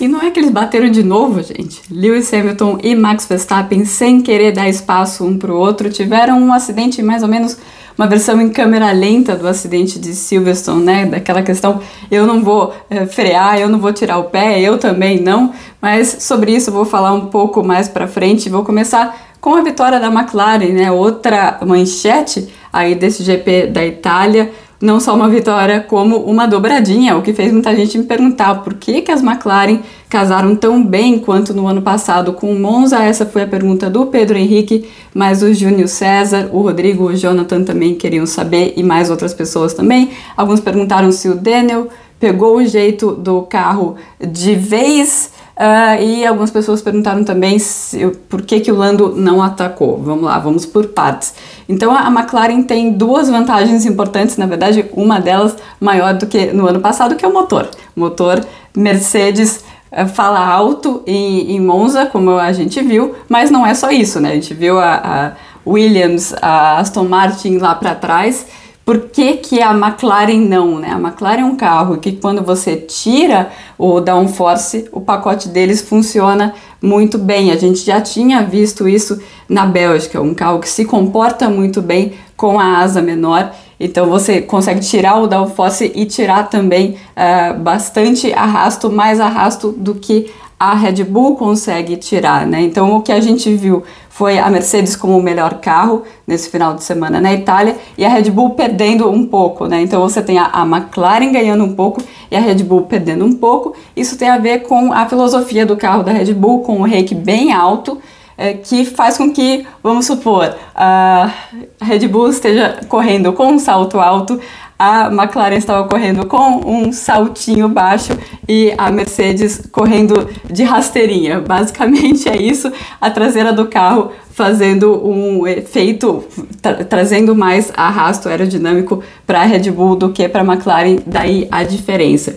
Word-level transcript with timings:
E 0.00 0.08
não 0.08 0.22
é 0.22 0.30
que 0.30 0.40
eles 0.40 0.50
bateram 0.50 0.90
de 0.90 1.02
novo, 1.02 1.42
gente. 1.42 1.82
Lewis 1.90 2.32
Hamilton 2.32 2.78
e 2.82 2.94
Max 2.94 3.26
Verstappen, 3.26 3.84
sem 3.84 4.22
querer 4.22 4.50
dar 4.50 4.66
espaço 4.66 5.26
um 5.26 5.36
para 5.36 5.52
o 5.52 5.56
outro, 5.56 5.90
tiveram 5.90 6.40
um 6.40 6.54
acidente 6.54 7.02
mais 7.02 7.22
ou 7.22 7.28
menos 7.28 7.58
uma 7.98 8.06
versão 8.06 8.40
em 8.40 8.48
câmera 8.48 8.90
lenta 8.92 9.36
do 9.36 9.46
acidente 9.46 9.98
de 9.98 10.14
Silverstone, 10.14 10.82
né? 10.82 11.04
Daquela 11.04 11.42
questão, 11.42 11.82
eu 12.10 12.26
não 12.26 12.42
vou 12.42 12.72
é, 12.88 13.04
frear, 13.04 13.60
eu 13.60 13.68
não 13.68 13.78
vou 13.78 13.92
tirar 13.92 14.16
o 14.16 14.24
pé, 14.24 14.58
eu 14.58 14.78
também 14.78 15.20
não. 15.20 15.52
Mas 15.82 16.16
sobre 16.20 16.56
isso 16.56 16.70
eu 16.70 16.74
vou 16.74 16.86
falar 16.86 17.12
um 17.12 17.26
pouco 17.26 17.62
mais 17.62 17.86
para 17.86 18.08
frente. 18.08 18.48
Vou 18.48 18.64
começar 18.64 19.34
com 19.38 19.54
a 19.54 19.60
vitória 19.60 20.00
da 20.00 20.06
McLaren, 20.06 20.72
né? 20.72 20.90
Outra 20.90 21.58
manchete 21.66 22.48
aí 22.72 22.94
desse 22.94 23.22
GP 23.22 23.66
da 23.66 23.84
Itália 23.84 24.50
não 24.80 24.98
só 24.98 25.14
uma 25.14 25.28
vitória, 25.28 25.80
como 25.80 26.16
uma 26.16 26.46
dobradinha, 26.46 27.14
o 27.16 27.20
que 27.20 27.34
fez 27.34 27.52
muita 27.52 27.76
gente 27.76 27.98
me 27.98 28.04
perguntar 28.04 28.62
por 28.62 28.74
que, 28.74 29.02
que 29.02 29.12
as 29.12 29.22
McLaren 29.22 29.80
casaram 30.08 30.56
tão 30.56 30.82
bem 30.82 31.18
quanto 31.18 31.52
no 31.52 31.66
ano 31.66 31.82
passado 31.82 32.32
com 32.32 32.50
o 32.50 32.58
Monza. 32.58 32.98
Essa 32.98 33.26
foi 33.26 33.42
a 33.42 33.46
pergunta 33.46 33.90
do 33.90 34.06
Pedro 34.06 34.38
Henrique, 34.38 34.88
mas 35.14 35.42
o 35.42 35.52
Júnior 35.52 35.86
César, 35.86 36.48
o 36.50 36.62
Rodrigo, 36.62 37.04
o 37.04 37.14
Jonathan 37.14 37.62
também 37.62 37.94
queriam 37.94 38.24
saber 38.24 38.72
e 38.74 38.82
mais 38.82 39.10
outras 39.10 39.34
pessoas 39.34 39.74
também. 39.74 40.10
Alguns 40.34 40.60
perguntaram 40.60 41.12
se 41.12 41.28
o 41.28 41.34
Daniel 41.34 41.88
pegou 42.18 42.56
o 42.56 42.64
jeito 42.64 43.12
do 43.12 43.42
carro 43.42 43.96
de 44.18 44.54
vez. 44.54 45.32
Uh, 45.60 46.02
e 46.02 46.26
algumas 46.26 46.50
pessoas 46.50 46.80
perguntaram 46.80 47.22
também 47.22 47.58
se, 47.58 48.06
por 48.30 48.40
que, 48.40 48.60
que 48.60 48.72
o 48.72 48.74
Lando 48.74 49.14
não 49.14 49.42
atacou. 49.42 49.98
Vamos 49.98 50.24
lá, 50.24 50.38
vamos 50.38 50.64
por 50.64 50.86
partes. 50.86 51.34
Então 51.68 51.94
a 51.94 52.06
McLaren 52.06 52.62
tem 52.62 52.90
duas 52.92 53.28
vantagens 53.28 53.84
importantes, 53.84 54.38
na 54.38 54.46
verdade, 54.46 54.86
uma 54.94 55.20
delas 55.20 55.54
maior 55.78 56.14
do 56.14 56.26
que 56.26 56.46
no 56.46 56.66
ano 56.66 56.80
passado, 56.80 57.14
que 57.14 57.26
é 57.26 57.28
o 57.28 57.34
motor. 57.34 57.68
Motor 57.94 58.40
Mercedes 58.74 59.62
uh, 59.92 60.08
fala 60.08 60.40
alto 60.40 61.02
em, 61.06 61.54
em, 61.54 61.60
Monza, 61.60 62.06
como 62.06 62.38
a 62.38 62.54
gente 62.54 62.80
viu, 62.80 63.14
mas 63.28 63.50
não 63.50 63.66
é 63.66 63.74
só 63.74 63.90
isso, 63.90 64.18
né? 64.18 64.30
A 64.30 64.34
gente 64.36 64.54
viu 64.54 64.78
a, 64.78 64.94
a 64.94 65.32
Williams, 65.70 66.34
a 66.40 66.78
Aston 66.78 67.04
Martin 67.04 67.58
lá 67.58 67.74
para 67.74 67.94
trás 67.94 68.46
por 68.90 69.02
que, 69.02 69.34
que 69.34 69.62
a 69.62 69.70
McLaren 69.70 70.40
não, 70.48 70.80
né? 70.80 70.90
A 70.90 70.98
McLaren 70.98 71.42
é 71.42 71.44
um 71.44 71.54
carro 71.54 71.98
que 71.98 72.10
quando 72.10 72.42
você 72.42 72.74
tira 72.74 73.48
o 73.78 74.00
downforce, 74.00 74.88
o 74.90 75.00
pacote 75.00 75.48
deles 75.48 75.80
funciona 75.80 76.52
muito 76.82 77.16
bem. 77.16 77.52
A 77.52 77.56
gente 77.56 77.84
já 77.84 78.00
tinha 78.00 78.42
visto 78.42 78.88
isso 78.88 79.22
na 79.48 79.64
Bélgica, 79.64 80.20
um 80.20 80.34
carro 80.34 80.58
que 80.58 80.68
se 80.68 80.84
comporta 80.84 81.48
muito 81.48 81.80
bem 81.80 82.14
com 82.36 82.58
a 82.58 82.78
asa 82.78 83.00
menor. 83.00 83.52
Então 83.78 84.08
você 84.08 84.40
consegue 84.40 84.80
tirar 84.80 85.20
o 85.20 85.28
downforce 85.28 85.92
e 85.94 86.04
tirar 86.04 86.50
também 86.50 86.96
uh, 87.16 87.60
bastante 87.60 88.32
arrasto, 88.32 88.90
mais 88.90 89.20
arrasto 89.20 89.70
do 89.70 89.94
que 89.94 90.32
a 90.60 90.74
Red 90.74 91.04
Bull 91.04 91.36
consegue 91.36 91.96
tirar, 91.96 92.46
né? 92.46 92.60
Então 92.60 92.94
o 92.94 93.00
que 93.00 93.10
a 93.10 93.18
gente 93.18 93.50
viu 93.54 93.82
foi 94.10 94.38
a 94.38 94.50
Mercedes 94.50 94.94
como 94.94 95.16
o 95.16 95.22
melhor 95.22 95.54
carro 95.54 96.02
nesse 96.26 96.50
final 96.50 96.74
de 96.74 96.84
semana 96.84 97.18
na 97.18 97.32
Itália 97.32 97.78
e 97.96 98.04
a 98.04 98.10
Red 98.10 98.30
Bull 98.30 98.50
perdendo 98.50 99.10
um 99.10 99.26
pouco, 99.26 99.64
né? 99.64 99.80
Então 99.80 100.02
você 100.02 100.20
tem 100.20 100.38
a, 100.38 100.66
McLaren 100.66 101.32
ganhando 101.32 101.64
um 101.64 101.74
pouco 101.74 102.02
e 102.30 102.36
a 102.36 102.40
Red 102.40 102.56
Bull 102.56 102.82
perdendo 102.82 103.24
um 103.24 103.32
pouco. 103.32 103.74
Isso 103.96 104.18
tem 104.18 104.28
a 104.28 104.36
ver 104.36 104.64
com 104.64 104.92
a 104.92 105.08
filosofia 105.08 105.64
do 105.64 105.78
carro 105.78 106.02
da 106.02 106.12
Red 106.12 106.34
Bull, 106.34 106.60
com 106.60 106.78
o 106.78 106.84
rake 106.84 107.14
bem 107.14 107.54
alto, 107.54 107.98
é, 108.36 108.52
que 108.52 108.84
faz 108.84 109.16
com 109.16 109.32
que, 109.32 109.66
vamos 109.82 110.04
supor, 110.04 110.54
a 110.74 111.32
Red 111.80 112.06
Bull 112.06 112.28
esteja 112.28 112.80
correndo 112.86 113.32
com 113.32 113.46
um 113.46 113.58
salto 113.58 113.98
alto, 113.98 114.38
a 114.80 115.08
McLaren 115.08 115.58
estava 115.58 115.86
correndo 115.86 116.24
com 116.24 116.62
um 116.66 116.90
saltinho 116.90 117.68
baixo 117.68 118.16
e 118.48 118.72
a 118.78 118.90
Mercedes 118.90 119.68
correndo 119.70 120.26
de 120.50 120.62
rasteirinha. 120.62 121.38
Basicamente 121.38 122.26
é 122.30 122.40
isso, 122.40 122.72
a 122.98 123.10
traseira 123.10 123.52
do 123.52 123.66
carro 123.66 124.10
fazendo 124.30 125.06
um 125.06 125.46
efeito, 125.46 126.24
tra 126.62 126.82
trazendo 126.82 127.36
mais 127.36 127.70
arrasto 127.76 128.30
aerodinâmico 128.30 129.02
para 129.26 129.42
a 129.42 129.44
Red 129.44 129.70
Bull 129.70 129.96
do 129.96 130.12
que 130.12 130.26
para 130.30 130.40
a 130.40 130.46
McLaren, 130.46 131.00
daí 131.06 131.46
a 131.50 131.62
diferença. 131.62 132.36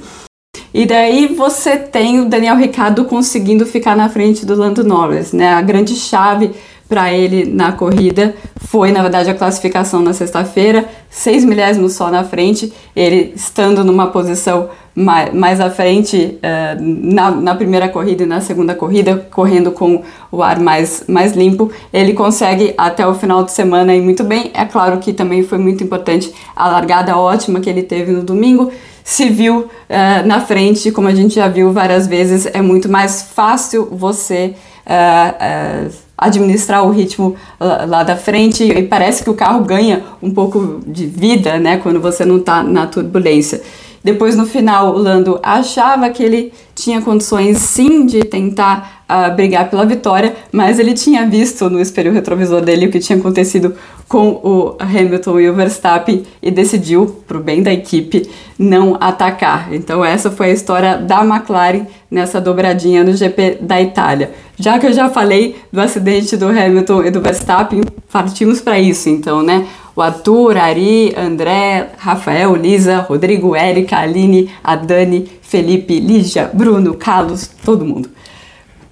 E 0.74 0.86
daí 0.86 1.28
você 1.28 1.78
tem 1.78 2.20
o 2.20 2.26
Daniel 2.26 2.58
Ricciardo 2.58 3.06
conseguindo 3.06 3.66
ficar 3.66 3.96
na 3.96 4.10
frente 4.10 4.46
do 4.46 4.56
Lando 4.56 4.84
Norris, 4.84 5.32
né? 5.32 5.54
A 5.54 5.62
grande 5.62 5.96
chave 5.96 6.52
para 6.94 7.12
ele 7.12 7.52
na 7.52 7.72
corrida 7.72 8.36
foi, 8.56 8.92
na 8.92 9.02
verdade, 9.02 9.28
a 9.28 9.34
classificação 9.34 10.00
na 10.00 10.14
sexta-feira, 10.14 10.86
seis 11.10 11.44
milésimos 11.44 11.94
só 11.94 12.12
na 12.12 12.24
frente, 12.24 12.72
ele 12.96 13.34
estando 13.36 13.84
numa 13.84 14.08
posição 14.08 14.70
mais, 14.94 15.34
mais 15.34 15.60
à 15.60 15.72
frente 15.72 16.38
uh, 16.38 16.80
na, 16.80 17.32
na 17.32 17.56
primeira 17.56 17.90
corrida 17.90 18.22
e 18.22 18.26
na 18.28 18.42
segunda 18.42 18.76
corrida, 18.76 19.28
correndo 19.32 19.72
com 19.72 20.04
o 20.32 20.44
ar 20.44 20.60
mais, 20.60 21.06
mais 21.08 21.34
limpo, 21.34 21.72
ele 21.92 22.14
consegue 22.14 22.76
até 22.78 23.08
o 23.08 23.16
final 23.16 23.44
de 23.44 23.52
semana 23.52 23.96
ir 23.96 24.02
muito 24.02 24.24
bem. 24.24 24.52
É 24.54 24.64
claro 24.64 25.00
que 25.00 25.14
também 25.14 25.42
foi 25.42 25.58
muito 25.58 25.84
importante 25.84 26.32
a 26.56 26.68
largada 26.68 27.18
ótima 27.18 27.60
que 27.60 27.72
ele 27.72 27.82
teve 27.82 28.12
no 28.12 28.22
domingo. 28.22 28.72
Se 29.04 29.30
viu 29.30 29.62
uh, 29.62 30.28
na 30.28 30.42
frente, 30.42 30.92
como 30.92 31.08
a 31.08 31.16
gente 31.16 31.34
já 31.34 31.48
viu 31.48 31.72
várias 31.72 32.06
vezes, 32.06 32.46
é 32.46 32.62
muito 32.62 32.88
mais 32.88 33.24
fácil 33.24 33.90
você. 33.92 34.54
Uh, 34.86 36.04
administrar 36.26 36.86
o 36.86 36.92
ritmo 36.92 37.36
lá 37.60 38.04
da 38.04 38.16
frente 38.16 38.64
e 38.64 38.84
parece 38.84 39.24
que 39.24 39.30
o 39.30 39.34
carro 39.34 39.64
ganha 39.64 40.04
um 40.22 40.32
pouco 40.32 40.82
de 40.86 41.06
vida, 41.06 41.60
né, 41.60 41.78
quando 41.78 42.00
você 42.02 42.26
não 42.26 42.38
está 42.38 42.64
na 42.64 42.88
turbulência. 42.88 43.62
Depois, 44.04 44.36
no 44.36 44.46
final, 44.46 44.94
o 44.94 44.98
Lando 44.98 45.40
achava 45.42 46.10
que 46.10 46.22
ele 46.22 46.52
tinha 46.76 47.02
condições 47.02 47.58
sim 47.60 48.06
de 48.06 48.26
tentar 48.26 49.03
uh, 49.14 49.36
brigar 49.36 49.70
pela 49.70 49.86
vitória, 49.86 50.34
mas 50.52 50.80
ele 50.80 50.94
tinha 50.94 51.28
visto 51.28 51.70
no 51.70 51.80
espelho 51.80 52.12
retrovisor 52.12 52.62
dele 52.62 52.88
o 52.88 52.92
que 52.92 53.00
tinha 53.00 53.20
acontecido 53.20 53.76
com 54.08 54.30
o 54.44 54.76
Hamilton 54.80 55.40
e 55.40 55.50
o 55.50 55.54
Verstappen 55.54 56.24
e 56.42 56.50
decidiu, 56.50 57.24
para 57.28 57.38
o 57.38 57.44
bem 57.44 57.62
da 57.62 57.72
equipe, 57.72 58.30
não 58.58 58.98
atacar. 59.00 59.74
Então, 59.74 60.04
essa 60.04 60.32
foi 60.32 60.48
a 60.48 60.54
história 60.54 60.98
da 60.98 61.24
McLaren 61.24 61.86
nessa 62.10 62.42
dobradinha 62.42 63.04
no 63.04 63.14
GP 63.14 63.60
da 63.62 63.82
Itália. 63.82 64.32
Já 64.58 64.78
que 64.80 64.88
eu 64.88 64.94
já 64.94 65.10
falei 65.10 65.56
do 65.72 65.80
acidente 65.82 66.38
do 66.38 66.48
Hamilton 66.48 67.04
e 67.06 67.12
do 67.12 67.22
Verstappen, 67.22 67.82
partimos 68.12 68.62
para 68.62 68.80
isso, 68.80 69.10
então, 69.10 69.42
né? 69.42 69.68
o 69.96 70.02
Arthur, 70.02 70.58
Ari, 70.58 71.14
André, 71.16 71.90
Rafael, 71.98 72.56
Lisa, 72.56 73.00
Rodrigo, 73.02 73.56
Érica, 73.56 73.98
Aline, 73.98 74.50
a 74.64 74.76
Dani, 74.76 75.30
Felipe, 75.42 76.00
Lígia, 76.00 76.50
Bruno, 76.52 76.96
Carlos, 76.96 77.50
todo 77.64 77.86
mundo. 77.86 78.10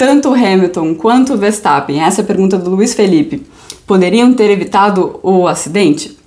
Tanto 0.01 0.29
o 0.29 0.33
Hamilton 0.33 0.95
quanto 0.95 1.35
o 1.35 1.37
Verstappen, 1.37 2.01
essa 2.01 2.21
é 2.21 2.23
a 2.23 2.25
pergunta 2.25 2.57
do 2.57 2.71
Luiz 2.71 2.95
Felipe, 2.95 3.45
poderiam 3.85 4.33
ter 4.33 4.49
evitado 4.49 5.19
o 5.21 5.47
acidente? 5.47 6.17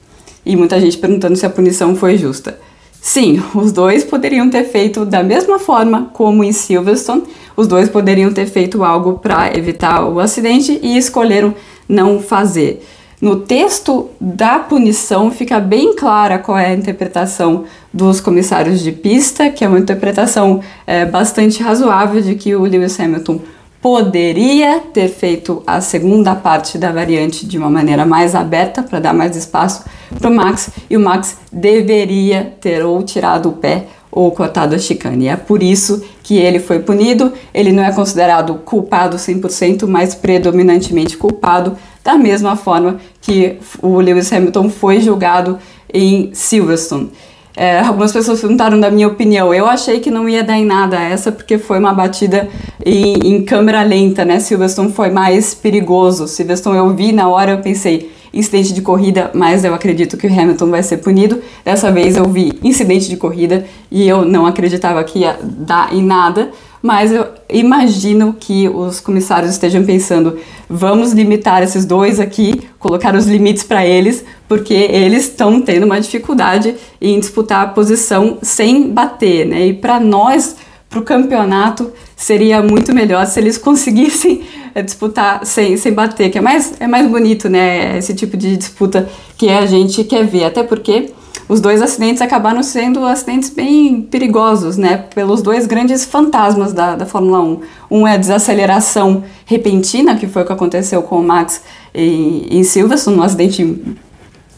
E 0.47 0.55
muita 0.55 0.79
gente 0.79 0.97
perguntando 0.97 1.35
se 1.35 1.45
a 1.45 1.51
punição 1.51 1.97
foi 1.97 2.17
justa. 2.17 2.57
Sim, 3.03 3.43
os 3.53 3.73
dois 3.73 4.05
poderiam 4.05 4.49
ter 4.49 4.62
feito 4.62 5.05
da 5.05 5.25
mesma 5.25 5.59
forma 5.59 6.09
como 6.12 6.44
em 6.44 6.53
Silverstone, 6.53 7.25
os 7.56 7.67
dois 7.67 7.88
poderiam 7.88 8.32
ter 8.32 8.47
feito 8.47 8.85
algo 8.85 9.15
para 9.15 9.53
evitar 9.59 10.05
o 10.05 10.20
acidente 10.20 10.79
e 10.81 10.97
escolheram 10.97 11.53
não 11.88 12.20
fazer. 12.20 12.81
No 13.20 13.41
texto 13.41 14.09
da 14.20 14.61
punição 14.61 15.32
fica 15.32 15.59
bem 15.59 15.97
clara 15.97 16.38
qual 16.38 16.56
é 16.56 16.67
a 16.67 16.75
interpretação 16.75 17.65
dos 17.93 18.20
comissários 18.20 18.81
de 18.81 18.93
pista, 18.93 19.50
que 19.50 19.65
é 19.65 19.69
uma 19.69 19.81
interpretação 19.81 20.61
é, 20.87 21.05
bastante 21.05 21.61
razoável 21.61 22.20
de 22.20 22.37
que 22.37 22.55
o 22.55 22.62
Lewis 22.62 23.00
Hamilton 23.00 23.41
poderia 23.84 24.81
ter 24.81 25.08
feito 25.08 25.62
a 25.66 25.78
segunda 25.78 26.34
parte 26.34 26.78
da 26.78 26.90
variante 26.90 27.44
de 27.44 27.58
uma 27.58 27.69
maneira 27.69 28.06
mais 28.06 28.34
aberta 28.34 28.82
para 28.82 28.98
dar 28.98 29.12
mais 29.12 29.36
espaço 29.36 29.84
para 30.19 30.31
o 30.31 30.34
Max 30.34 30.70
e 30.88 30.96
o 30.96 31.00
Max 31.00 31.36
deveria 31.52 32.54
ter 32.62 32.82
ou 32.82 33.02
tirado 33.02 33.50
o 33.50 33.52
pé 33.52 33.84
ou 34.10 34.31
cortado 34.31 34.75
a 34.75 34.78
chicane. 34.78 35.28
É 35.28 35.36
por 35.36 35.62
isso 35.62 36.02
que 36.22 36.38
ele 36.38 36.60
foi 36.60 36.78
punido. 36.78 37.31
Ele 37.52 37.72
não 37.72 37.84
é 37.84 37.92
considerado 37.92 38.54
culpado 38.64 39.19
100%, 39.19 39.86
mas 39.86 40.14
predominantemente 40.14 41.19
culpado 41.19 41.76
da 42.02 42.16
mesma 42.16 42.56
forma 42.56 42.96
que 43.20 43.58
o 43.82 44.00
Lewis 44.00 44.32
Hamilton 44.32 44.70
foi 44.70 45.02
julgado 45.02 45.58
em 45.92 46.31
Silverstone. 46.32 47.12
É, 47.56 47.81
algumas 47.81 48.12
pessoas 48.12 48.41
perguntaram 48.41 48.81
da 48.81 48.91
minha 48.91 49.06
opinião. 49.06 49.55
Eu 49.55 49.67
achei 49.67 50.01
que 50.01 50.11
não 50.11 50.29
ia 50.29 50.43
dar 50.43 50.59
em 50.59 50.65
nada 50.65 51.01
essa, 51.01 51.31
porque 51.31 51.56
foi 51.56 51.79
uma 51.79 51.93
batida 51.93 52.49
em, 52.85 53.35
em 53.35 53.45
câmera 53.45 53.83
lenta, 53.83 54.25
né? 54.25 54.41
Silverstone 54.41 54.93
foi 54.93 55.11
mais 55.11 55.55
perigoso. 55.55 56.27
Silverstone 56.27 56.79
eu 56.79 56.95
vi 56.95 57.12
na 57.12 57.29
hora, 57.29 57.53
eu 57.53 57.59
pensei, 57.59 58.11
incidente 58.33 58.73
de 58.73 58.83
corrida, 58.83 59.31
mas 59.33 59.65
eu 59.65 59.73
acredito 59.73 60.17
que 60.17 60.27
o 60.27 60.33
Hamilton 60.33 60.69
vai 60.69 60.83
ser 60.83 60.97
punido. 60.97 61.41
Dessa 61.65 61.93
vez 61.93 62.17
eu 62.17 62.29
vi 62.29 62.59
incidente 62.62 63.09
de 63.09 63.17
corrida 63.17 63.65
e 63.91 64.06
eu 64.06 64.25
não 64.25 64.47
acreditava 64.47 65.03
que 65.05 65.21
ia 65.21 65.39
dar 65.41 65.95
em 65.95 66.03
nada, 66.03 66.51
mas 66.84 67.10
eu 67.10 67.28
imagino 67.48 68.36
que 68.38 68.69
os 68.69 69.00
comissários 69.00 69.52
estejam 69.52 69.82
pensando: 69.86 70.38
vamos 70.69 71.12
limitar 71.12 71.62
esses 71.62 71.86
dois 71.86 72.20
aqui, 72.20 72.60
colocar 72.78 73.14
os 73.14 73.25
limites 73.26 73.62
para 73.62 73.86
eles, 73.86 74.22
porque 74.46 74.75
eles 74.75 75.22
estão 75.22 75.62
tendo 75.62 75.86
uma 75.86 75.98
dificuldade 75.98 76.75
em 77.00 77.19
disputar 77.19 77.64
a 77.64 77.69
posição 77.69 78.36
sem 78.42 78.90
bater, 78.90 79.46
né? 79.46 79.69
E 79.69 79.72
para 79.72 79.98
nós, 79.98 80.56
para 80.90 80.98
o 80.98 81.02
campeonato, 81.02 81.90
seria 82.14 82.62
muito 82.62 82.92
melhor 82.92 83.25
se 83.25 83.40
eles 83.40 83.56
conseguissem 83.56 84.42
é, 84.75 84.82
disputar 84.82 85.46
sem, 85.46 85.78
sem 85.78 85.90
bater, 85.90 86.31
que 86.31 86.36
é 86.36 86.42
mais, 86.42 86.75
é 86.78 86.86
mais 86.86 87.08
bonito, 87.08 87.48
né? 87.48 87.96
Esse 87.96 88.12
tipo 88.12 88.36
de 88.36 88.58
disputa 88.58 89.08
que 89.38 89.48
a 89.48 89.64
gente 89.64 90.04
quer 90.04 90.26
ver, 90.26 90.44
até 90.44 90.62
porque 90.62 91.14
os 91.48 91.60
dois 91.60 91.82
acidentes 91.82 92.22
acabaram 92.22 92.62
sendo 92.62 93.04
acidentes 93.04 93.50
bem 93.50 94.00
perigosos, 94.02 94.76
né? 94.76 95.04
Pelos 95.14 95.42
dois 95.42 95.66
grandes 95.66 96.04
fantasmas 96.04 96.72
da, 96.72 96.96
da 96.96 97.04
Fórmula 97.04 97.40
1. 97.40 97.60
Um 97.90 98.08
é 98.08 98.14
a 98.14 98.16
desaceleração 98.16 99.22
repentina, 99.44 100.16
que 100.16 100.26
foi 100.26 100.42
o 100.42 100.46
que 100.46 100.52
aconteceu 100.52 101.02
com 101.02 101.20
o 101.20 101.22
Max 101.22 101.62
em, 101.94 102.46
em 102.50 102.64
Silverstone, 102.64 103.19
um 103.19 103.22
acidente 103.22 103.62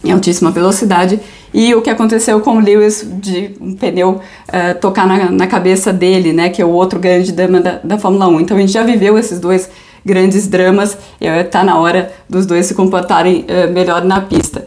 em 0.05 0.12
altíssima 0.12 0.52
velocidade, 0.52 1.19
e 1.52 1.75
o 1.75 1.82
que 1.82 1.90
aconteceu 1.90 2.40
com 2.40 2.58
o 2.58 2.61
Lewis 2.61 3.05
de 3.20 3.56
um 3.61 3.75
pneu 3.75 4.20
uh, 4.49 4.81
tocar 4.81 5.06
na, 5.06 5.31
na, 5.31 5.46
cabeça 5.46 5.93
dele, 5.93 6.32
né? 6.32 6.50
Que 6.50 6.62
é 6.62 6.64
o 6.64 6.70
outro 6.70 7.00
grande 7.00 7.32
drama 7.32 7.61
da, 7.61 7.81
da 7.82 7.99
Fórmula 7.99 8.28
1. 8.28 8.40
Então 8.43 8.56
a 8.56 8.61
gente 8.61 8.73
já 8.73 8.84
viveu 8.84 9.19
esses 9.19 9.40
dois 9.40 9.69
grandes 10.05 10.46
dramas 10.46 10.96
e 11.20 11.26
está 11.26 11.64
na 11.64 11.81
hora 11.81 12.12
dos 12.28 12.46
dois 12.46 12.67
se 12.67 12.75
comportarem 12.75 13.44
uh, 13.44 13.73
melhor 13.73 14.05
na 14.05 14.20
pista. 14.20 14.67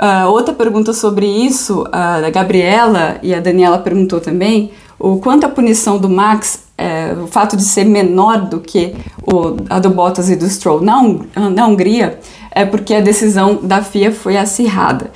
Uh, 0.00 0.30
outra 0.30 0.54
pergunta 0.54 0.92
sobre 0.92 1.26
isso, 1.26 1.84
a 1.90 2.20
uh, 2.20 2.32
Gabriela 2.32 3.18
e 3.20 3.34
a 3.34 3.40
Daniela 3.40 3.78
perguntou 3.78 4.20
também, 4.20 4.70
o 4.96 5.18
quanto 5.18 5.44
a 5.44 5.48
punição 5.48 5.98
do 5.98 6.08
Max, 6.08 6.66
uh, 6.78 7.24
o 7.24 7.26
fato 7.26 7.56
de 7.56 7.64
ser 7.64 7.84
menor 7.84 8.42
do 8.42 8.60
que 8.60 8.94
o, 9.22 9.56
a 9.68 9.80
do 9.80 9.90
Bottas 9.90 10.30
e 10.30 10.36
do 10.36 10.48
Stroll 10.48 10.80
na, 10.80 11.02
na 11.50 11.66
Hungria, 11.66 12.20
é 12.52 12.64
porque 12.64 12.94
a 12.94 13.00
decisão 13.00 13.58
da 13.60 13.82
FIA 13.82 14.12
foi 14.12 14.36
acirrada. 14.36 15.10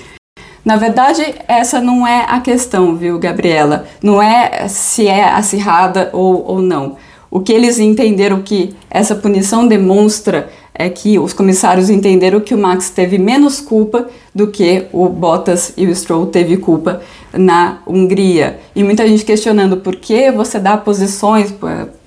Na 0.65 0.77
verdade, 0.77 1.23
essa 1.47 1.81
não 1.81 2.05
é 2.05 2.27
a 2.29 2.41
questão, 2.41 2.97
viu, 2.97 3.21
Gabriela? 3.21 3.87
Não 4.03 4.21
é 4.21 4.67
se 4.69 5.07
é 5.07 5.29
acirrada 5.29 6.11
ou, 6.13 6.45
ou 6.45 6.61
não. 6.61 6.97
O 7.31 7.41
que 7.41 7.53
eles 7.53 7.79
entenderam 7.79 8.43
que 8.43 8.77
essa 8.91 9.15
punição 9.15 9.67
demonstra 9.67 10.51
é 10.83 10.91
que 10.91 11.19
os 11.19 11.33
comissários 11.33 11.89
entenderam 11.89 12.41
que 12.41 12.55
o 12.55 12.59
Max 12.59 12.91
teve 12.91 13.19
menos 13.19 13.61
culpa 13.61 14.09
do 14.35 14.47
que 14.49 14.87
o 14.93 15.09
Bottas 15.09 15.73
e 15.77 15.87
o 15.87 15.95
Stroll 15.95 16.27
teve 16.27 16.57
culpa 16.57 17.01
na 17.33 17.79
Hungria. 17.87 18.59
E 18.75 18.83
muita 18.83 19.07
gente 19.07 19.25
questionando 19.25 19.77
por 19.77 19.97
que 19.97 20.31
você 20.31 20.59
dá 20.59 20.77
posições, 20.77 21.55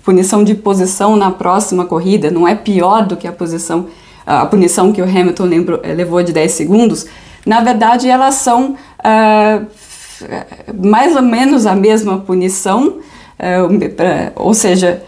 punição 0.03 0.43
de 0.43 0.53
posição 0.55 1.15
na 1.15 1.31
próxima 1.31 1.85
corrida, 1.85 2.29
não 2.29 2.47
é 2.47 2.55
pior 2.55 3.05
do 3.05 3.15
que 3.15 3.27
a 3.27 3.31
posição 3.31 3.87
a 4.25 4.45
punição 4.45 4.91
que 4.91 5.01
o 5.01 5.05
Hamilton 5.05 5.43
lembro, 5.43 5.81
levou 5.83 6.23
de 6.23 6.33
10 6.33 6.51
segundos. 6.51 7.05
Na 7.45 7.61
verdade, 7.61 8.09
elas 8.09 8.35
são 8.35 8.71
uh, 8.71 9.67
mais 10.83 11.15
ou 11.15 11.21
menos 11.21 11.67
a 11.67 11.75
mesma 11.75 12.17
punição, 12.19 12.87
uh, 12.87 14.33
ou 14.35 14.53
seja, 14.53 15.03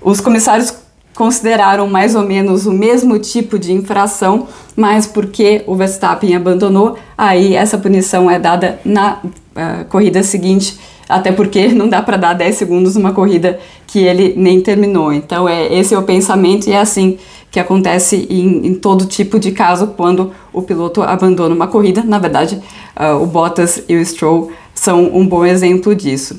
os 0.00 0.20
comissários 0.20 0.72
consideraram 1.20 1.86
mais 1.86 2.14
ou 2.14 2.22
menos 2.22 2.64
o 2.64 2.72
mesmo 2.72 3.18
tipo 3.18 3.58
de 3.58 3.74
infração, 3.74 4.46
mas 4.74 5.06
porque 5.06 5.62
o 5.66 5.74
Verstappen 5.74 6.34
abandonou, 6.34 6.96
aí 7.16 7.54
essa 7.54 7.76
punição 7.76 8.30
é 8.30 8.38
dada 8.38 8.80
na 8.86 9.18
uh, 9.22 9.84
corrida 9.90 10.22
seguinte, 10.22 10.80
até 11.06 11.30
porque 11.30 11.68
não 11.68 11.90
dá 11.90 12.00
para 12.00 12.16
dar 12.16 12.32
10 12.32 12.56
segundos 12.56 12.96
numa 12.96 13.12
corrida 13.12 13.60
que 13.86 13.98
ele 13.98 14.32
nem 14.34 14.62
terminou. 14.62 15.12
Então 15.12 15.46
é 15.46 15.70
esse 15.70 15.92
é 15.92 15.98
o 15.98 16.04
pensamento 16.04 16.70
e 16.70 16.72
é 16.72 16.78
assim 16.78 17.18
que 17.50 17.60
acontece 17.60 18.26
em, 18.30 18.68
em 18.68 18.74
todo 18.74 19.04
tipo 19.04 19.38
de 19.38 19.52
caso 19.52 19.88
quando 19.88 20.32
o 20.54 20.62
piloto 20.62 21.02
abandona 21.02 21.54
uma 21.54 21.66
corrida. 21.66 22.02
Na 22.02 22.18
verdade, 22.18 22.62
uh, 22.98 23.22
o 23.22 23.26
Bottas 23.26 23.82
e 23.86 23.94
o 23.94 24.06
Stroll 24.06 24.50
são 24.74 25.14
um 25.14 25.26
bom 25.26 25.44
exemplo 25.44 25.94
disso. 25.94 26.38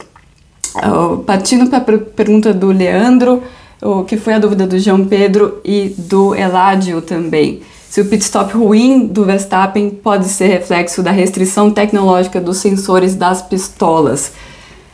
Uh, 0.76 1.20
partindo 1.20 1.70
para 1.70 1.98
a 1.98 2.00
pergunta 2.00 2.52
do 2.52 2.72
Leandro, 2.72 3.44
o 3.82 4.04
que 4.04 4.16
foi 4.16 4.34
a 4.34 4.40
dúvida 4.40 4.68
do 4.68 4.78
João 4.78 5.06
Pedro 5.06 5.60
e 5.66 5.96
do 5.98 6.36
Eladio 6.36 7.02
também. 7.02 7.62
Se 7.90 8.00
o 8.00 8.06
pit 8.06 8.24
stop 8.24 8.54
ruim 8.54 9.08
do 9.08 9.26
Verstappen 9.26 9.90
pode 9.90 10.26
ser 10.26 10.48
reflexo 10.48 11.02
da 11.02 11.12
restrição 11.12 11.72
tecnológica 11.72 12.40
dos 12.40 12.58
sensores 12.58 13.16
das 13.16 13.42
pistolas. 13.42 14.32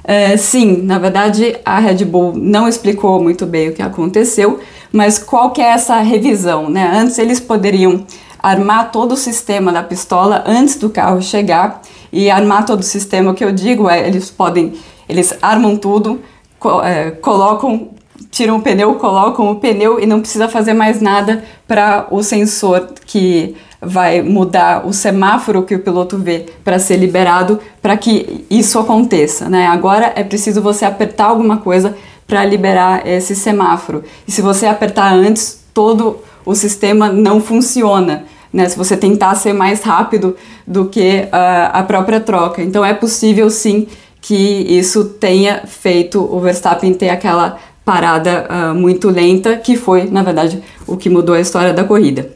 Uh, 0.03 0.37
sim, 0.37 0.81
na 0.83 0.97
verdade 0.97 1.57
a 1.65 1.79
Red 1.79 2.05
Bull 2.05 2.33
não 2.33 2.65
explicou 2.65 3.21
muito 3.21 3.45
bem 3.45 3.69
o 3.69 3.73
que 3.73 3.81
aconteceu, 3.81 4.59
mas 4.91 5.19
qual 5.19 5.51
que 5.51 5.61
é 5.61 5.65
essa 5.65 5.99
revisão? 5.99 6.69
Né? 6.69 6.89
Antes 6.95 7.19
eles 7.19 7.41
poderiam 7.41 8.05
armar 8.41 8.91
todo 8.91 9.11
o 9.11 9.17
sistema 9.17 9.71
da 9.73 9.83
pistola 9.83 10.43
antes 10.47 10.77
do 10.77 10.89
carro 10.89 11.21
chegar 11.21 11.81
e 12.11 12.31
armar 12.31 12.65
todo 12.65 12.79
o 12.79 12.83
sistema, 12.83 13.31
o 13.31 13.33
que 13.33 13.43
eu 13.43 13.51
digo 13.51 13.89
é 13.89 14.07
eles 14.07 14.31
podem, 14.31 14.75
eles 15.09 15.37
armam 15.41 15.75
tudo, 15.75 16.21
co 16.57 16.81
é, 16.81 17.11
colocam 17.11 17.89
tiram 18.29 18.57
o 18.57 18.61
pneu, 18.61 18.95
colocam 18.95 19.49
o 19.49 19.55
pneu 19.55 19.99
e 19.99 20.05
não 20.05 20.19
precisa 20.19 20.47
fazer 20.47 20.73
mais 20.73 21.01
nada 21.01 21.43
para 21.67 22.07
o 22.11 22.21
sensor 22.21 22.89
que 23.05 23.55
vai 23.81 24.21
mudar 24.21 24.85
o 24.85 24.93
semáforo 24.93 25.63
que 25.63 25.75
o 25.75 25.79
piloto 25.79 26.17
vê 26.17 26.45
para 26.63 26.79
ser 26.79 26.97
liberado 26.97 27.59
para 27.81 27.95
que 27.95 28.45
isso 28.49 28.79
aconteça, 28.79 29.49
né? 29.49 29.67
Agora 29.67 30.11
é 30.15 30.23
preciso 30.23 30.61
você 30.61 30.83
apertar 30.83 31.25
alguma 31.25 31.57
coisa 31.57 31.95
para 32.27 32.43
liberar 32.43 33.07
esse 33.07 33.35
semáforo. 33.35 34.03
E 34.27 34.31
se 34.31 34.41
você 34.41 34.65
apertar 34.65 35.13
antes, 35.13 35.63
todo 35.73 36.19
o 36.45 36.55
sistema 36.55 37.09
não 37.09 37.39
funciona. 37.39 38.25
Né, 38.51 38.67
se 38.67 38.77
você 38.77 38.95
tentar 38.95 39.35
ser 39.35 39.51
mais 39.51 39.83
rápido 39.83 40.35
do 40.65 40.85
que 40.85 41.25
uh, 41.25 41.69
a 41.73 41.83
própria 41.83 42.19
troca. 42.19 42.63
Então 42.63 42.83
é 42.83 42.93
possível 42.93 43.49
sim 43.49 43.87
que 44.21 44.33
isso 44.33 45.03
tenha 45.05 45.63
feito 45.67 46.21
o 46.21 46.39
Verstappen 46.39 46.93
ter 46.93 47.09
aquela 47.09 47.57
parada 47.87 48.45
uh, 48.49 48.75
muito 48.75 49.09
lenta, 49.09 49.55
que 49.55 49.77
foi, 49.77 50.09
na 50.09 50.21
verdade, 50.21 50.61
o 50.85 50.97
que 50.97 51.09
mudou 51.09 51.33
a 51.33 51.39
história 51.39 51.73
da 51.73 51.85
corrida. 51.85 52.29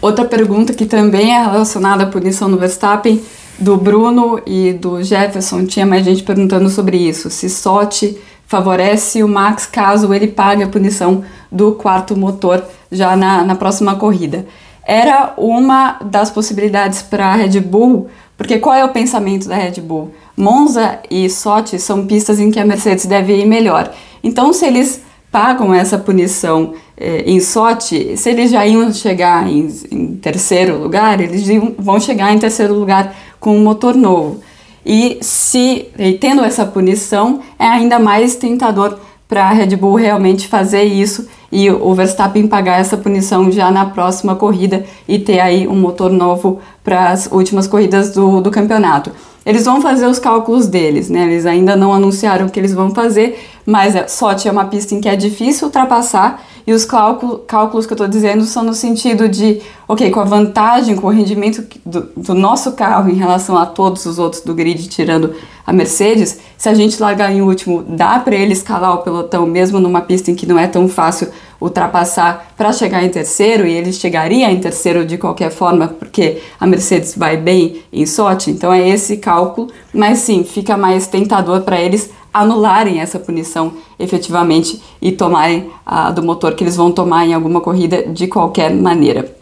Outra 0.00 0.24
pergunta 0.24 0.72
que 0.72 0.86
também 0.86 1.34
é 1.34 1.42
relacionada 1.42 2.04
à 2.04 2.06
punição 2.06 2.46
no 2.46 2.56
Verstappen, 2.56 3.20
do 3.58 3.76
Bruno 3.76 4.40
e 4.46 4.72
do 4.72 5.02
Jefferson, 5.02 5.66
tinha 5.66 5.84
mais 5.84 6.04
gente 6.04 6.22
perguntando 6.22 6.70
sobre 6.70 6.96
isso. 6.96 7.28
Se 7.28 7.50
Sochi 7.50 8.16
favorece 8.46 9.24
o 9.24 9.28
Max 9.28 9.66
caso 9.66 10.14
ele 10.14 10.28
pague 10.28 10.62
a 10.62 10.68
punição 10.68 11.24
do 11.50 11.72
quarto 11.72 12.16
motor 12.16 12.62
já 12.92 13.16
na, 13.16 13.42
na 13.42 13.56
próxima 13.56 13.96
corrida. 13.96 14.46
Era 14.86 15.34
uma 15.36 15.98
das 16.04 16.30
possibilidades 16.30 17.02
para 17.02 17.26
a 17.26 17.34
Red 17.34 17.58
Bull, 17.58 18.08
porque 18.36 18.60
qual 18.60 18.76
é 18.76 18.84
o 18.84 18.90
pensamento 18.90 19.48
da 19.48 19.56
Red 19.56 19.80
Bull? 19.80 20.12
Monza 20.38 21.00
e 21.10 21.28
Sochi 21.28 21.80
são 21.80 22.06
pistas 22.06 22.38
em 22.38 22.50
que 22.50 22.60
a 22.60 22.64
Mercedes 22.64 23.06
deve 23.06 23.34
ir 23.34 23.44
melhor. 23.44 23.92
Então, 24.22 24.52
se 24.52 24.64
eles 24.64 25.02
pagam 25.32 25.74
essa 25.74 25.98
punição 25.98 26.74
eh, 26.96 27.24
em 27.26 27.40
Sochi, 27.40 28.16
se 28.16 28.30
eles 28.30 28.52
já 28.52 28.64
iam 28.64 28.92
chegar 28.92 29.48
em, 29.48 29.68
em, 29.90 30.16
terceiro 30.16 30.78
lugar, 30.78 31.20
eles 31.20 31.44
vão 31.76 31.98
chegar 31.98 32.32
em 32.32 32.38
terceiro 32.38 32.72
lugar 32.72 33.14
com 33.40 33.56
um 33.56 33.62
motor 33.64 33.96
novo. 33.96 34.40
E 34.86 35.18
se 35.20 35.88
e 35.98 36.12
tendo 36.14 36.44
essa 36.44 36.64
punição, 36.64 37.40
é 37.58 37.66
ainda 37.66 37.98
mais 37.98 38.36
tentador 38.36 38.96
para 39.28 39.44
a 39.44 39.52
Red 39.52 39.76
Bull 39.76 39.96
realmente 39.96 40.48
fazer 40.48 40.84
isso 40.84 41.28
e 41.50 41.70
o 41.70 41.94
Verstappen 41.94 42.46
pagar 42.46 42.80
essa 42.80 42.96
punição 42.96 43.50
já 43.50 43.70
na 43.70 43.86
próxima 43.86 44.36
corrida 44.36 44.84
e 45.06 45.18
ter 45.18 45.40
aí 45.40 45.66
um 45.66 45.76
motor 45.76 46.10
novo 46.10 46.60
para 46.82 47.10
as 47.10 47.26
últimas 47.30 47.66
corridas 47.66 48.12
do, 48.12 48.40
do 48.40 48.50
campeonato. 48.50 49.10
Eles 49.48 49.64
vão 49.64 49.80
fazer 49.80 50.06
os 50.06 50.18
cálculos 50.18 50.66
deles, 50.66 51.08
né? 51.08 51.24
Eles 51.24 51.46
ainda 51.46 51.74
não 51.74 51.94
anunciaram 51.94 52.44
o 52.44 52.50
que 52.50 52.60
eles 52.60 52.74
vão 52.74 52.90
fazer, 52.90 53.48
mas 53.64 53.96
é, 53.96 54.06
Sochi 54.06 54.46
é 54.46 54.52
uma 54.52 54.66
pista 54.66 54.94
em 54.94 55.00
que 55.00 55.08
é 55.08 55.16
difícil 55.16 55.68
ultrapassar 55.68 56.44
e 56.66 56.72
os 56.74 56.84
cálculos, 56.84 57.86
que 57.86 57.92
eu 57.92 57.94
estou 57.94 58.06
dizendo 58.06 58.44
são 58.44 58.62
no 58.62 58.74
sentido 58.74 59.26
de, 59.26 59.62
ok, 59.88 60.10
com 60.10 60.20
a 60.20 60.24
vantagem, 60.24 60.94
com 60.96 61.06
o 61.06 61.10
rendimento 61.10 61.66
do, 61.82 62.10
do, 62.14 62.34
nosso 62.34 62.72
carro 62.72 63.08
em 63.08 63.14
relação 63.14 63.56
a 63.56 63.64
todos 63.64 64.04
os 64.04 64.18
outros 64.18 64.42
do 64.42 64.54
grid, 64.54 64.86
tirando 64.86 65.32
a 65.66 65.72
Mercedes, 65.72 66.38
se 66.58 66.68
a 66.68 66.74
gente 66.74 67.00
largar 67.00 67.32
em 67.32 67.40
último, 67.40 67.82
dá 67.88 68.18
para 68.18 68.36
ele 68.36 68.52
escalar 68.52 68.96
o 68.96 68.98
pelotão 68.98 69.46
mesmo 69.46 69.80
numa 69.80 70.02
pista 70.02 70.30
em 70.30 70.34
que 70.34 70.44
não 70.44 70.58
é 70.58 70.66
tão 70.66 70.86
fácil 70.90 71.28
ultrapassar 71.60 72.52
para 72.56 72.72
chegar 72.72 73.04
em 73.04 73.08
terceiro 73.08 73.66
e 73.66 73.72
ele 73.72 73.92
chegaria 73.92 74.50
em 74.50 74.60
terceiro 74.60 75.04
de 75.04 75.18
qualquer 75.18 75.50
forma, 75.50 75.88
porque 75.88 76.40
a 76.58 76.66
Mercedes 76.66 77.16
vai 77.16 77.36
bem 77.36 77.82
em 77.92 78.06
sorte. 78.06 78.50
Então 78.50 78.72
é 78.72 78.88
esse 78.88 79.16
cálculo, 79.16 79.68
mas 79.92 80.18
sim, 80.18 80.44
fica 80.44 80.76
mais 80.76 81.06
tentador 81.06 81.62
para 81.62 81.80
eles 81.80 82.10
anularem 82.32 83.00
essa 83.00 83.18
punição 83.18 83.72
efetivamente 83.98 84.80
e 85.02 85.10
tomarem 85.10 85.70
a 85.84 86.10
do 86.10 86.22
motor 86.22 86.54
que 86.54 86.62
eles 86.62 86.76
vão 86.76 86.92
tomar 86.92 87.26
em 87.26 87.34
alguma 87.34 87.60
corrida 87.60 88.02
de 88.02 88.26
qualquer 88.28 88.72
maneira. 88.74 89.34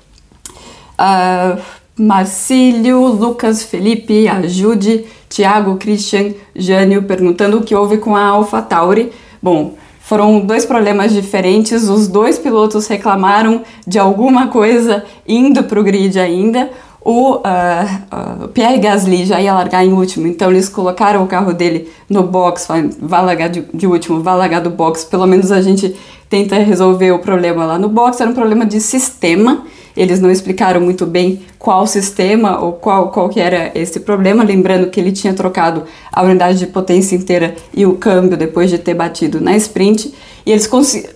Uh, 0.98 1.60
Marcílio, 1.98 3.06
Lucas, 3.06 3.62
Felipe, 3.62 4.28
Ajude, 4.28 5.06
Tiago, 5.28 5.76
Christian, 5.76 6.34
Jânio 6.54 7.02
perguntando 7.02 7.58
o 7.58 7.62
que 7.62 7.74
houve 7.74 7.98
com 7.98 8.14
a 8.14 8.24
AlphaTauri. 8.26 9.12
Bom, 9.42 9.74
foram 10.06 10.38
dois 10.38 10.64
problemas 10.64 11.12
diferentes, 11.12 11.88
os 11.88 12.06
dois 12.06 12.38
pilotos 12.38 12.86
reclamaram 12.86 13.62
de 13.84 13.98
alguma 13.98 14.46
coisa 14.46 15.04
indo 15.26 15.64
para 15.64 15.80
o 15.80 15.82
grid 15.82 16.16
ainda. 16.16 16.70
O 17.00 17.34
uh, 17.34 17.38
uh, 17.40 18.48
Pierre 18.54 18.78
Gasly 18.78 19.26
já 19.26 19.40
ia 19.40 19.52
largar 19.52 19.84
em 19.84 19.92
último, 19.92 20.28
então 20.28 20.48
eles 20.48 20.68
colocaram 20.68 21.24
o 21.24 21.26
carro 21.26 21.52
dele 21.52 21.88
no 22.08 22.22
box, 22.22 22.68
vai 23.00 23.24
largar 23.24 23.48
de, 23.48 23.64
de 23.74 23.84
último, 23.88 24.22
vai 24.22 24.36
largar 24.36 24.60
do 24.60 24.70
box. 24.70 25.04
Pelo 25.04 25.26
menos 25.26 25.50
a 25.50 25.60
gente 25.60 25.96
tenta 26.30 26.54
resolver 26.54 27.10
o 27.10 27.18
problema 27.18 27.64
lá 27.64 27.76
no 27.76 27.88
box. 27.88 28.20
Era 28.20 28.30
um 28.30 28.34
problema 28.34 28.64
de 28.64 28.80
sistema 28.80 29.64
eles 29.96 30.20
não 30.20 30.30
explicaram 30.30 30.80
muito 30.80 31.06
bem 31.06 31.40
qual 31.58 31.86
sistema 31.86 32.60
ou 32.60 32.72
qual, 32.72 33.10
qual 33.10 33.28
que 33.28 33.40
era 33.40 33.72
esse 33.74 34.00
problema, 34.00 34.44
lembrando 34.44 34.90
que 34.90 35.00
ele 35.00 35.12
tinha 35.12 35.32
trocado 35.32 35.84
a 36.12 36.22
unidade 36.22 36.58
de 36.58 36.66
potência 36.66 37.16
inteira 37.16 37.54
e 37.72 37.86
o 37.86 37.94
câmbio 37.94 38.36
depois 38.36 38.70
de 38.70 38.78
ter 38.78 38.94
batido 38.94 39.40
na 39.40 39.56
sprint, 39.56 40.12
e 40.44 40.52
eles 40.52 40.70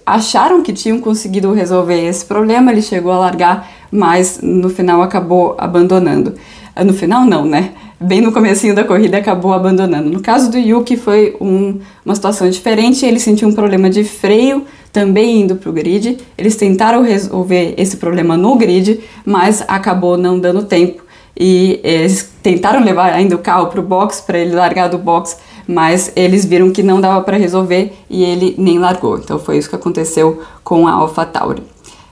acharam 0.04 0.62
que 0.62 0.72
tinham 0.72 1.00
conseguido 1.00 1.52
resolver 1.52 2.00
esse 2.00 2.24
problema, 2.24 2.72
ele 2.72 2.82
chegou 2.82 3.12
a 3.12 3.18
largar, 3.18 3.70
mas 3.92 4.40
no 4.42 4.68
final 4.68 5.02
acabou 5.02 5.54
abandonando. 5.58 6.34
Ah, 6.74 6.84
no 6.84 6.92
final 6.92 7.24
não, 7.24 7.44
né? 7.44 7.72
Bem 8.00 8.20
no 8.20 8.32
comecinho 8.32 8.74
da 8.74 8.82
corrida 8.82 9.18
acabou 9.18 9.52
abandonando. 9.52 10.08
No 10.08 10.20
caso 10.20 10.50
do 10.50 10.56
Yuki 10.56 10.96
foi 10.96 11.36
um, 11.40 11.78
uma 12.04 12.14
situação 12.14 12.48
diferente, 12.48 13.04
ele 13.04 13.20
sentiu 13.20 13.46
um 13.46 13.52
problema 13.52 13.90
de 13.90 14.02
freio, 14.02 14.64
também 14.92 15.42
indo 15.42 15.56
para 15.56 15.70
o 15.70 15.72
grid. 15.72 16.18
Eles 16.36 16.56
tentaram 16.56 17.02
resolver 17.02 17.74
esse 17.76 17.96
problema 17.96 18.36
no 18.36 18.56
grid, 18.56 19.00
mas 19.24 19.62
acabou 19.66 20.16
não 20.16 20.38
dando 20.38 20.62
tempo. 20.64 21.02
E 21.38 21.80
eles 21.82 22.30
tentaram 22.42 22.84
levar 22.84 23.12
ainda 23.12 23.34
o 23.34 23.38
carro 23.38 23.68
para 23.68 23.80
o 23.80 23.82
box, 23.82 24.20
para 24.20 24.38
ele 24.38 24.54
largar 24.54 24.88
do 24.88 24.98
box, 24.98 25.38
mas 25.66 26.12
eles 26.14 26.44
viram 26.44 26.70
que 26.70 26.82
não 26.82 27.00
dava 27.00 27.22
para 27.22 27.36
resolver 27.36 27.92
e 28.10 28.22
ele 28.24 28.54
nem 28.58 28.78
largou. 28.78 29.16
Então 29.16 29.38
foi 29.38 29.56
isso 29.56 29.70
que 29.70 29.76
aconteceu 29.76 30.42
com 30.62 30.86
a 30.86 30.92
AlphaTauri. 30.92 31.62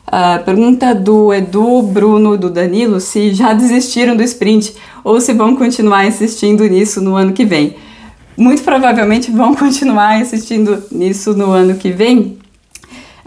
Uh, 0.09 0.43
pergunta 0.43 0.95
do 0.95 1.35
Edu, 1.35 1.83
Bruno, 1.83 2.39
do 2.39 2.49
Danilo 2.49 2.99
se 2.99 3.35
já 3.35 3.53
desistiram 3.53 4.17
do 4.17 4.23
sprint 4.23 4.75
ou 5.05 5.21
se 5.21 5.35
vão 5.35 5.55
continuar 5.55 6.07
insistindo 6.07 6.65
nisso 6.65 7.03
no 7.03 7.15
ano 7.15 7.35
que 7.35 7.45
vem. 7.45 7.77
Muito 8.35 8.63
provavelmente 8.63 9.31
vão 9.31 9.53
continuar 9.57 10.19
insistindo 10.19 10.83
nisso 10.91 11.35
no 11.35 11.51
ano 11.51 11.75
que 11.75 11.91
vem, 11.91 12.39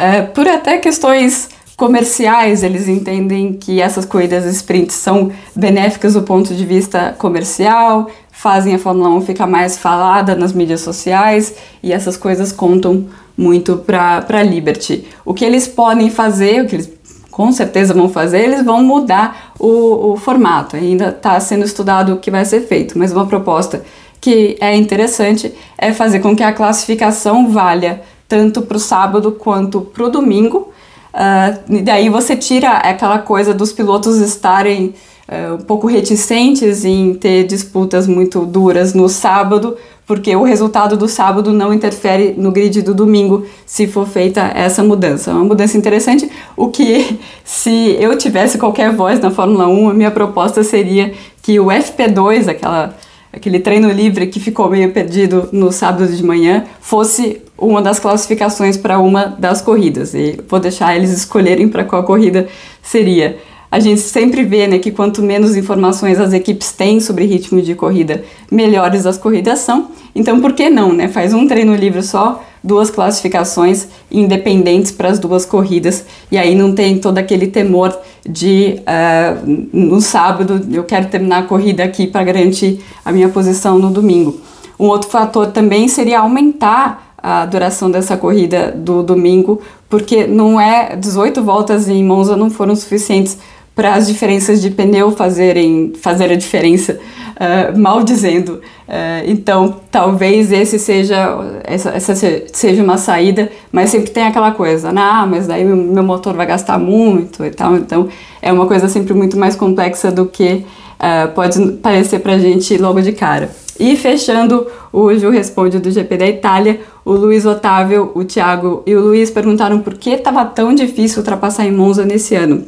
é, 0.01 0.21
por 0.23 0.47
até 0.47 0.77
questões 0.77 1.49
comerciais, 1.77 2.63
eles 2.63 2.87
entendem 2.87 3.53
que 3.53 3.79
essas 3.79 4.03
corridas 4.03 4.45
sprint 4.45 4.91
são 4.91 5.31
benéficas 5.55 6.13
do 6.13 6.23
ponto 6.23 6.53
de 6.53 6.65
vista 6.65 7.15
comercial, 7.17 8.09
fazem 8.31 8.73
a 8.73 8.79
Fórmula 8.79 9.09
1 9.09 9.21
ficar 9.21 9.47
mais 9.47 9.77
falada 9.77 10.35
nas 10.35 10.53
mídias 10.53 10.81
sociais 10.81 11.55
e 11.83 11.93
essas 11.93 12.17
coisas 12.17 12.51
contam 12.51 13.05
muito 13.37 13.77
para 13.77 14.25
a 14.27 14.43
Liberty. 14.43 15.05
O 15.23 15.33
que 15.33 15.45
eles 15.45 15.67
podem 15.67 16.09
fazer, 16.09 16.63
o 16.63 16.67
que 16.67 16.75
eles 16.75 16.91
com 17.29 17.51
certeza 17.51 17.93
vão 17.93 18.09
fazer, 18.09 18.39
eles 18.39 18.63
vão 18.63 18.83
mudar 18.83 19.53
o, 19.59 20.13
o 20.13 20.17
formato. 20.17 20.75
Ainda 20.75 21.09
está 21.09 21.39
sendo 21.39 21.63
estudado 21.63 22.13
o 22.13 22.17
que 22.17 22.29
vai 22.29 22.43
ser 22.43 22.61
feito, 22.61 22.97
mas 22.97 23.11
uma 23.11 23.25
proposta 23.25 23.83
que 24.19 24.57
é 24.59 24.75
interessante 24.75 25.53
é 25.77 25.93
fazer 25.93 26.19
com 26.19 26.35
que 26.35 26.43
a 26.43 26.53
classificação 26.53 27.49
valha 27.49 28.01
tanto 28.31 28.61
para 28.61 28.77
o 28.77 28.79
sábado 28.79 29.33
quanto 29.33 29.81
para 29.81 30.05
o 30.05 30.09
domingo. 30.09 30.71
Uh, 31.13 31.75
e 31.75 31.81
daí 31.81 32.07
você 32.07 32.37
tira 32.37 32.77
aquela 32.77 33.19
coisa 33.19 33.53
dos 33.53 33.73
pilotos 33.73 34.19
estarem 34.19 34.93
uh, 35.27 35.55
um 35.55 35.57
pouco 35.57 35.85
reticentes 35.85 36.85
em 36.85 37.13
ter 37.13 37.43
disputas 37.43 38.07
muito 38.07 38.45
duras 38.45 38.93
no 38.93 39.09
sábado, 39.09 39.75
porque 40.07 40.33
o 40.33 40.43
resultado 40.43 40.95
do 40.95 41.09
sábado 41.09 41.51
não 41.51 41.73
interfere 41.73 42.33
no 42.37 42.53
grid 42.53 42.81
do 42.81 42.93
domingo 42.93 43.45
se 43.65 43.85
for 43.85 44.07
feita 44.07 44.49
essa 44.55 44.81
mudança. 44.81 45.31
É 45.31 45.33
uma 45.33 45.43
mudança 45.43 45.77
interessante, 45.77 46.31
o 46.55 46.69
que 46.69 47.19
se 47.43 47.97
eu 47.99 48.17
tivesse 48.17 48.57
qualquer 48.57 48.93
voz 48.93 49.19
na 49.19 49.29
Fórmula 49.29 49.67
1, 49.67 49.89
a 49.89 49.93
minha 49.93 50.11
proposta 50.11 50.63
seria 50.63 51.11
que 51.41 51.59
o 51.59 51.65
FP2, 51.65 52.47
aquela 52.47 52.95
aquele 53.33 53.59
treino 53.59 53.89
livre 53.89 54.27
que 54.27 54.39
ficou 54.39 54.69
meio 54.69 54.91
perdido 54.91 55.47
no 55.51 55.71
sábado 55.71 56.07
de 56.07 56.23
manhã, 56.23 56.65
fosse 56.81 57.41
uma 57.61 57.81
das 57.81 57.99
classificações 57.99 58.75
para 58.75 58.99
uma 58.99 59.25
das 59.25 59.61
corridas. 59.61 60.13
E 60.13 60.39
vou 60.49 60.59
deixar 60.59 60.95
eles 60.95 61.11
escolherem 61.11 61.69
para 61.69 61.85
qual 61.85 62.03
corrida 62.03 62.47
seria. 62.81 63.37
A 63.71 63.79
gente 63.79 64.01
sempre 64.01 64.43
vê 64.43 64.67
né, 64.67 64.79
que 64.79 64.91
quanto 64.91 65.21
menos 65.21 65.55
informações 65.55 66.19
as 66.19 66.33
equipes 66.33 66.73
têm 66.73 66.99
sobre 66.99 67.23
ritmo 67.23 67.61
de 67.61 67.73
corrida, 67.73 68.21
melhores 68.51 69.05
as 69.05 69.17
corridas 69.17 69.59
são. 69.59 69.91
Então, 70.13 70.41
por 70.41 70.51
que 70.51 70.69
não? 70.69 70.91
Né? 70.91 71.07
Faz 71.07 71.33
um 71.33 71.47
treino 71.47 71.73
livre 71.73 72.03
só, 72.03 72.43
duas 72.61 72.91
classificações 72.91 73.87
independentes 74.11 74.91
para 74.91 75.07
as 75.07 75.19
duas 75.19 75.45
corridas, 75.45 76.05
e 76.29 76.37
aí 76.37 76.53
não 76.53 76.75
tem 76.75 76.97
todo 76.97 77.17
aquele 77.17 77.47
temor 77.47 77.97
de 78.27 78.81
uh, 78.81 79.67
no 79.71 80.01
sábado 80.01 80.61
eu 80.71 80.83
quero 80.83 81.07
terminar 81.07 81.39
a 81.39 81.43
corrida 81.43 81.83
aqui 81.83 82.07
para 82.07 82.23
garantir 82.25 82.83
a 83.05 83.11
minha 83.11 83.29
posição 83.29 83.79
no 83.79 83.89
domingo. 83.89 84.41
Um 84.77 84.87
outro 84.87 85.09
fator 85.09 85.47
também 85.47 85.87
seria 85.87 86.19
aumentar 86.19 87.10
a 87.21 87.45
duração 87.45 87.91
dessa 87.91 88.17
corrida 88.17 88.71
do 88.71 89.03
domingo, 89.03 89.61
porque 89.89 90.25
não 90.25 90.59
é 90.59 90.95
18 90.95 91.43
voltas 91.43 91.87
em 91.87 92.03
Monza 92.03 92.35
não 92.35 92.49
foram 92.49 92.75
suficientes 92.75 93.37
para 93.75 93.93
as 93.95 94.07
diferenças 94.07 94.61
de 94.61 94.69
pneu 94.69 95.11
fazerem 95.11 95.93
fazer 95.99 96.31
a 96.31 96.35
diferença, 96.35 96.99
uh, 97.35 97.77
mal 97.79 98.03
dizendo. 98.03 98.61
Uh, 98.87 99.23
então, 99.25 99.77
talvez 99.89 100.51
esse 100.51 100.77
seja 100.77 101.61
essa, 101.63 101.89
essa, 101.91 102.13
seja 102.51 102.83
uma 102.83 102.97
saída, 102.97 103.49
mas 103.71 103.89
sempre 103.89 104.11
tem 104.11 104.23
aquela 104.23 104.51
coisa, 104.51 104.91
né? 104.91 105.01
ah, 105.01 105.25
mas 105.25 105.47
daí 105.47 105.63
meu, 105.63 105.77
meu 105.77 106.03
motor 106.03 106.33
vai 106.33 106.45
gastar 106.45 106.77
muito 106.77 107.45
e 107.45 107.49
tal. 107.49 107.77
Então, 107.77 108.09
é 108.41 108.51
uma 108.51 108.65
coisa 108.65 108.87
sempre 108.89 109.13
muito 109.13 109.37
mais 109.37 109.55
complexa 109.55 110.11
do 110.11 110.25
que 110.25 110.65
uh, 110.99 111.31
pode 111.33 111.71
parecer 111.77 112.19
para 112.19 112.37
gente 112.37 112.77
logo 112.77 113.01
de 113.01 113.13
cara. 113.13 113.49
E 113.79 113.95
fechando, 113.95 114.67
o 114.91 115.13
Ju 115.13 115.29
responde 115.29 115.79
do 115.79 115.89
GP 115.89 116.17
da 116.17 116.27
Itália, 116.27 116.81
o 117.05 117.13
Luiz 117.13 117.45
Otávio, 117.45 118.11
o 118.13 118.23
Thiago 118.23 118.83
e 118.85 118.95
o 118.95 119.01
Luiz 119.01 119.31
perguntaram 119.31 119.79
por 119.79 119.95
que 119.95 120.11
estava 120.11 120.45
tão 120.45 120.73
difícil 120.73 121.19
ultrapassar 121.19 121.65
em 121.65 121.71
Monza 121.71 122.05
nesse 122.05 122.35
ano. 122.35 122.65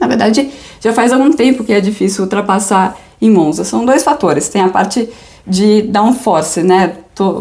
Na 0.00 0.06
verdade, 0.06 0.50
já 0.80 0.92
faz 0.92 1.12
algum 1.12 1.30
tempo 1.30 1.62
que 1.62 1.72
é 1.72 1.80
difícil 1.80 2.24
ultrapassar 2.24 2.96
em 3.20 3.30
Monza. 3.30 3.64
São 3.64 3.84
dois 3.84 4.02
fatores. 4.02 4.48
Tem 4.48 4.62
a 4.62 4.68
parte 4.68 5.08
de 5.46 5.82
downforce, 5.82 6.62
né? 6.62 6.96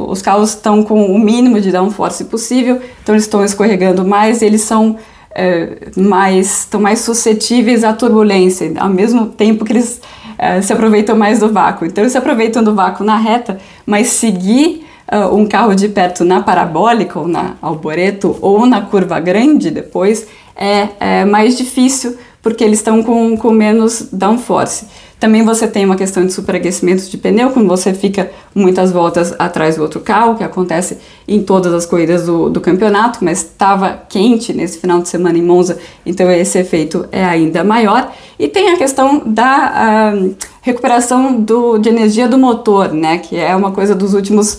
Os 0.08 0.22
carros 0.22 0.50
estão 0.50 0.84
com 0.84 1.06
o 1.06 1.18
mínimo 1.18 1.60
de 1.60 1.72
downforce 1.72 2.26
possível, 2.26 2.80
então 3.02 3.16
eles 3.16 3.24
estão 3.24 3.44
escorregando 3.44 4.06
mais, 4.06 4.42
eles 4.42 4.62
são 4.62 4.98
é, 5.34 5.90
mais, 5.96 6.60
estão 6.60 6.82
mais 6.82 7.00
suscetíveis 7.00 7.84
à 7.84 7.94
turbulência, 7.94 8.74
ao 8.78 8.90
mesmo 8.90 9.28
tempo 9.28 9.64
que 9.64 9.72
eles 9.72 10.02
é, 10.38 10.62
se 10.62 10.72
aproveitam 10.74 11.16
mais 11.16 11.40
do 11.40 11.52
vácuo. 11.52 11.86
Então 11.86 12.04
eles 12.04 12.12
se 12.12 12.18
aproveitam 12.18 12.64
do 12.64 12.74
vácuo 12.74 13.04
na 13.04 13.18
reta, 13.18 13.60
mas 13.86 14.08
seguir 14.08 14.86
uh, 15.12 15.36
um 15.36 15.46
carro 15.46 15.76
de 15.76 15.90
perto 15.90 16.24
na 16.24 16.42
parabólica 16.42 17.20
ou 17.20 17.28
na 17.28 17.56
alboreto 17.62 18.38
ou 18.42 18.66
na 18.66 18.82
curva 18.82 19.20
grande 19.20 19.70
depois 19.70 20.28
é, 20.56 20.88
é 21.00 21.26
mais 21.26 21.58
difícil 21.58 22.18
porque 22.42 22.64
eles 22.64 22.80
estão 22.80 23.04
com, 23.04 23.38
com 23.38 23.52
menos 23.52 24.10
downforce. 24.12 24.88
Também 25.22 25.44
você 25.44 25.68
tem 25.68 25.86
uma 25.86 25.96
questão 25.96 26.26
de 26.26 26.34
superaquecimento 26.34 27.08
de 27.08 27.16
pneu, 27.16 27.52
quando 27.52 27.68
você 27.68 27.94
fica 27.94 28.32
muitas 28.56 28.92
voltas 28.92 29.36
atrás 29.38 29.76
do 29.76 29.84
outro 29.84 30.00
carro, 30.00 30.36
que 30.36 30.44
acontece 30.44 30.98
em 31.28 31.44
todas 31.44 31.72
as 31.76 31.86
corridas 31.86 32.26
do, 32.26 32.50
do 32.50 32.60
campeonato, 32.60 33.24
mas 33.24 33.38
estava 33.38 34.02
quente 34.10 34.52
nesse 34.52 34.80
final 34.80 35.00
de 35.00 35.08
semana 35.08 35.38
em 35.38 35.44
Monza, 35.44 35.78
então 36.04 36.30
esse 36.32 36.58
efeito 36.58 37.06
é 37.12 37.24
ainda 37.24 37.64
maior. 37.64 38.12
E 38.40 38.48
tem 38.48 38.72
a 38.72 38.78
questão 38.78 39.22
da 39.24 40.16
uh, 40.16 40.36
recuperação 40.64 41.40
do, 41.40 41.78
de 41.78 41.90
energia 41.90 42.28
do 42.28 42.40
motor, 42.40 42.92
né, 42.92 43.20
que 43.20 43.38
é 43.38 43.56
uma 43.56 43.70
coisa 43.70 43.94
dos 43.94 44.16
últimos, 44.16 44.58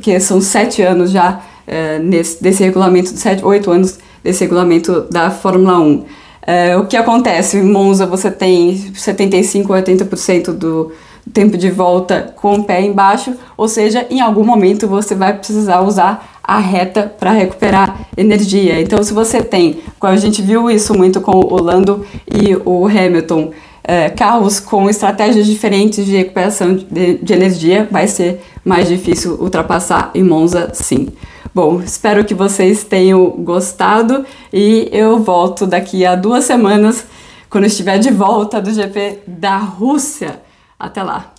que 0.00 0.18
são 0.18 0.40
sete 0.40 0.82
anos 0.82 1.12
já 1.12 1.38
uh, 1.68 2.02
nesse, 2.02 2.42
desse 2.42 2.64
regulamento, 2.64 3.10
sete, 3.10 3.44
oito 3.44 3.70
anos 3.70 3.96
desse 4.24 4.42
regulamento 4.42 5.02
da 5.08 5.30
Fórmula 5.30 5.78
1. 5.78 6.04
É, 6.46 6.76
o 6.76 6.86
que 6.86 6.96
acontece? 6.96 7.58
Em 7.58 7.62
Monza 7.62 8.06
você 8.06 8.30
tem 8.30 8.76
75 8.94 9.72
a 9.72 9.82
80% 9.82 10.52
do 10.52 10.92
tempo 11.32 11.56
de 11.56 11.70
volta 11.70 12.32
com 12.36 12.54
o 12.54 12.64
pé 12.64 12.80
embaixo, 12.82 13.34
ou 13.56 13.68
seja, 13.68 14.06
em 14.10 14.20
algum 14.20 14.44
momento 14.44 14.88
você 14.88 15.14
vai 15.14 15.36
precisar 15.36 15.80
usar 15.82 16.40
a 16.42 16.58
reta 16.58 17.12
para 17.18 17.30
recuperar 17.30 18.08
energia. 18.16 18.80
Então, 18.80 19.02
se 19.02 19.12
você 19.12 19.42
tem, 19.42 19.80
a 20.00 20.16
gente 20.16 20.42
viu 20.42 20.70
isso 20.70 20.96
muito 20.96 21.20
com 21.20 21.32
o 21.32 21.62
Lando 21.62 22.04
e 22.26 22.56
o 22.64 22.86
Hamilton, 22.86 23.52
é, 23.84 24.10
carros 24.10 24.58
com 24.58 24.90
estratégias 24.90 25.46
diferentes 25.46 26.04
de 26.04 26.16
recuperação 26.16 26.74
de, 26.74 27.18
de 27.18 27.32
energia, 27.32 27.86
vai 27.90 28.08
ser 28.08 28.40
mais 28.64 28.88
difícil 28.88 29.36
ultrapassar 29.40 30.10
em 30.14 30.22
Monza, 30.22 30.70
sim. 30.72 31.08
Bom, 31.52 31.82
espero 31.82 32.24
que 32.24 32.34
vocês 32.34 32.84
tenham 32.84 33.28
gostado 33.30 34.24
e 34.52 34.88
eu 34.92 35.18
volto 35.18 35.66
daqui 35.66 36.06
a 36.06 36.14
duas 36.14 36.44
semanas 36.44 37.04
quando 37.48 37.64
estiver 37.64 37.98
de 37.98 38.10
volta 38.10 38.62
do 38.62 38.72
GP 38.72 39.22
da 39.26 39.56
Rússia. 39.56 40.40
Até 40.78 41.02
lá! 41.02 41.34